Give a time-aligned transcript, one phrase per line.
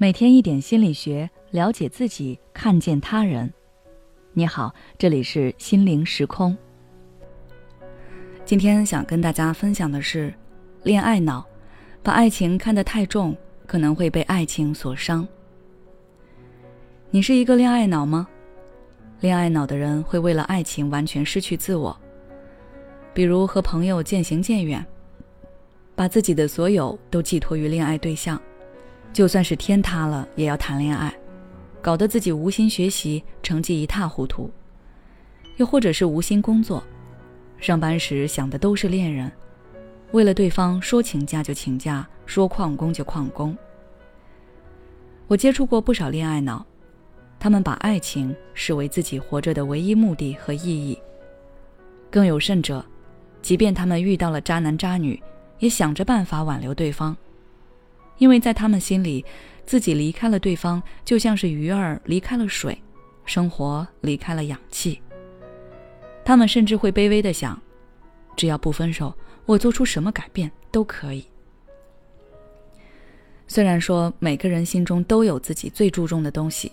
[0.00, 3.52] 每天一点心理学，了解自己，看见他人。
[4.32, 6.56] 你好，这里是心灵时空。
[8.44, 10.32] 今天想跟大家分享的是，
[10.84, 11.44] 恋爱脑，
[12.00, 15.26] 把爱情看得太重，可能会被爱情所伤。
[17.10, 18.28] 你是一个恋爱脑吗？
[19.18, 21.98] 恋爱脑的人会为了爱情完全失去自我，
[23.12, 24.86] 比如和朋友渐行渐远，
[25.96, 28.40] 把自己的所有都寄托于恋爱对象。
[29.12, 31.12] 就算是天塌了，也要谈恋爱，
[31.82, 34.48] 搞得自己无心学习，成绩一塌糊涂；
[35.56, 36.82] 又或者是无心工作，
[37.58, 39.30] 上班时想的都是恋人，
[40.12, 43.56] 为了对方说请假就请假，说旷工就旷工。
[45.26, 46.64] 我接触过不少恋爱脑，
[47.40, 50.96] 他们把爱情视为自己活着的唯一目的和意义。
[52.10, 52.84] 更有甚者，
[53.42, 55.20] 即便他们遇到了渣男渣女，
[55.58, 57.16] 也想着办法挽留对方。
[58.18, 59.24] 因为在他们心里，
[59.64, 62.76] 自己离开了对方，就像是鱼儿离开了水，
[63.24, 65.00] 生活离开了氧气。
[66.24, 67.60] 他们甚至会卑微的想：
[68.36, 69.14] 只要不分手，
[69.46, 71.24] 我做出什么改变都可以。
[73.46, 76.70] 虽然说每个人心中都有自己最注重的东西，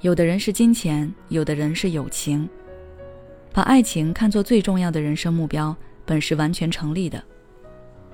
[0.00, 2.46] 有的人是金钱，有的人是友情，
[3.54, 7.22] 把爱情看作最重要的人生目标，本是完全成立的。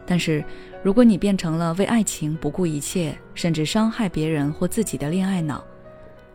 [0.07, 0.45] 但是，
[0.85, 5.65] 如果你变成了为爱情不顾一切，甚至伤害别人或自己的恋爱脑，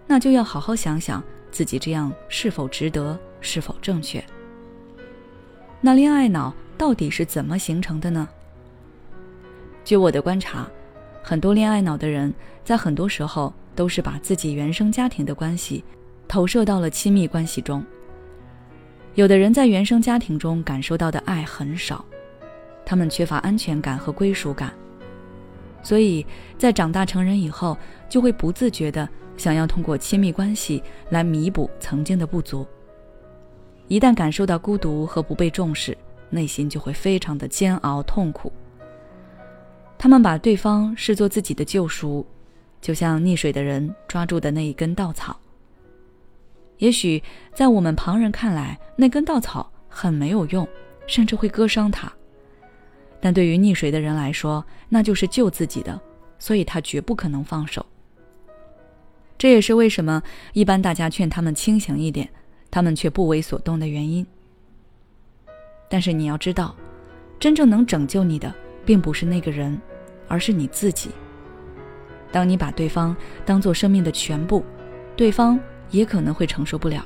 [0.08, 4.24] 那就要好好想想自己这样是否值得，是否正确。
[5.80, 8.28] 那恋爱脑到底是怎么形成的呢？
[9.86, 10.68] 据我的观察，
[11.22, 12.34] 很多恋爱脑的人
[12.66, 15.84] 在很多时候都是把自己原生家庭的关系
[16.28, 17.86] 投射到了亲密关系中。
[19.14, 22.04] 有的人在原生家庭中感受到的爱很少。
[22.90, 24.74] 他们缺乏安全感和归属感，
[25.84, 26.26] 所以
[26.58, 27.78] 在长大成人以后，
[28.10, 32.66] 就会不自觉的想要通过亲密关系来弥补曾经的不足。
[33.90, 35.96] 一旦感受到孤独和不被重视，
[36.32, 38.52] 内心就会非常的煎熬痛苦。
[39.96, 42.26] 他们把对方视作自己的救赎，
[42.82, 45.40] 就像溺水的人抓住的那一根稻草。
[46.80, 47.22] 也许
[47.54, 50.68] 在我们旁人看来，那根稻草很没有用，
[51.06, 52.12] 甚至会割伤他。
[53.20, 56.00] 但对于溺水的人来说，那就是救自己的，
[56.38, 57.86] 所以他绝不可能放手。
[59.38, 60.22] 这也是为什么
[60.54, 62.30] 一般大家劝他们清醒一点，
[62.70, 64.26] 他们却不为所动的原因。
[65.90, 66.76] 但是你要知道，
[67.40, 68.54] 真正能拯救你的，
[68.86, 69.80] 并不是那个人，
[70.28, 71.10] 而是你自己。
[72.32, 73.16] 当你把对方
[73.46, 74.64] 当做生命的全部，
[75.16, 75.60] 对方
[75.90, 77.04] 也可能会承受不了。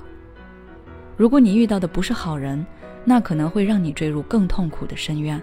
[1.16, 2.66] 如果你遇到的不是好人，
[3.06, 5.42] 那可能会让你坠入更痛苦的深渊。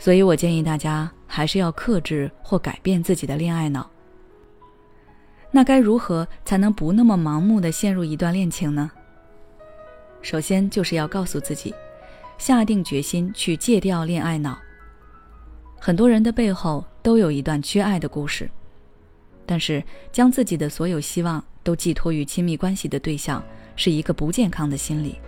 [0.00, 3.88] 所以我建议大家还是要克制或改变自己的恋爱脑。
[5.50, 8.90] 那该如何才能不那么盲目的陷入一段恋情呢？
[10.22, 11.74] 首先就是要告诉自己，
[12.38, 14.58] 下定决心去戒掉恋爱脑。
[15.78, 18.50] 很多人的背后都有一段缺爱的故事，
[19.44, 23.42] 但是将自己的所有希望都寄托于亲密关系的对象，
[23.76, 25.18] 是一个不健康的心理。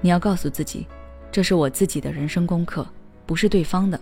[0.00, 0.86] 你要告诉自己，
[1.32, 2.86] 这是我自己的人生功课。
[3.26, 4.00] 不是对方的，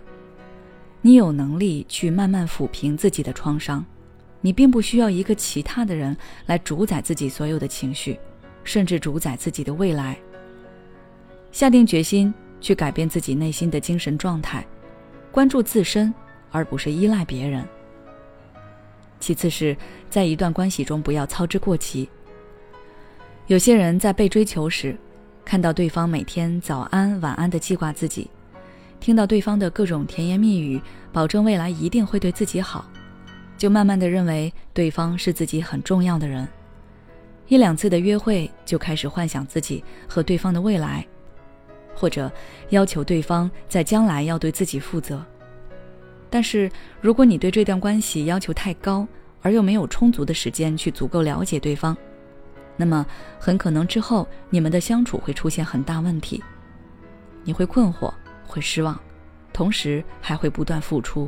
[1.01, 3.85] 你有能力去慢慢抚平自己的创伤，
[4.41, 8.19] 你并不需要一个其他的人来主宰自己所有的情绪，
[8.63, 10.17] 甚至主宰自己的未来。
[11.51, 14.65] 下定决心去改变自己内心的精神状态，
[15.31, 16.13] 关注自身，
[16.51, 17.63] 而不是依赖别人。
[19.19, 19.77] 其次是
[20.09, 22.09] 在一段关系中不要操之过急。
[23.47, 24.97] 有些人在被追求时，
[25.45, 28.29] 看到对方每天早安晚安的记挂自己。
[29.03, 30.81] 听到对方的各种甜言蜜语，
[31.11, 32.89] 保证未来一定会对自己好，
[33.57, 36.47] 就慢慢的认为对方是自己很重要的人。
[37.49, 41.05] 一两次的约会就开始幻想自己和对方的未来，
[41.93, 42.31] 或者
[42.69, 45.21] 要求对方在将来要对自己负责。
[46.29, 49.05] 但是如果你对这段关系要求太高，
[49.41, 51.97] 而又没有充足的时间去足够了解对方，
[52.77, 53.05] 那么
[53.37, 56.41] 很可能之后你们的相处会出现很大问题，
[57.43, 58.09] 你会困惑。
[58.53, 58.99] 会失望，
[59.51, 61.27] 同时还会不断付出。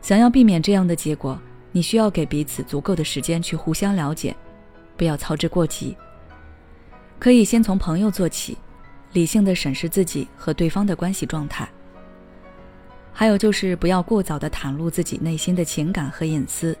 [0.00, 1.40] 想要避免这样的结果，
[1.70, 4.34] 你需要给彼此足够的时间去互相了解，
[4.96, 5.96] 不要操之过急。
[7.20, 8.58] 可以先从朋友做起，
[9.12, 11.68] 理性的审视自己和对方的关系状态。
[13.12, 16.76] 还有就是不要过早的袒露自己内心的情感和隐私，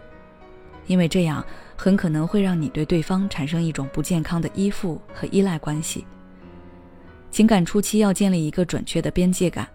[0.88, 1.44] 因为这样
[1.76, 6.04] 很可能会让你对对方产生一种不健康的依附和依赖关系。
[7.32, 9.66] 情感初期要建立一个准确的边界感，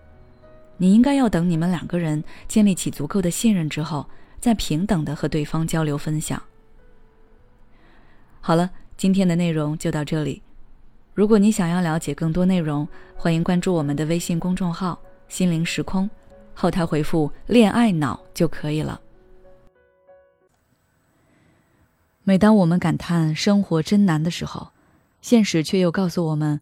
[0.77, 4.07] 你应该要等你们两个人建立起足够的信任之后，
[4.39, 6.39] 再平等的和对方交流分享。
[8.39, 10.43] 好了，今天的内容就到这里。
[11.15, 16.07] 如果你想要了解更多内容，欢迎关注我们的微信公众号“心灵时空”，
[16.53, 19.01] 后台回复“恋爱脑”就可以了。
[22.23, 24.69] 每当我们感叹生活真难的时候，
[25.23, 26.61] 现实却又告诉我们，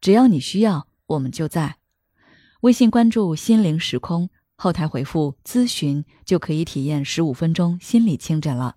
[0.00, 1.76] 只要你需要，我们就在。
[2.62, 8.76] 微信关注“心灵时空”，后台回复“咨询”就可以体验十五分钟心理清诊了。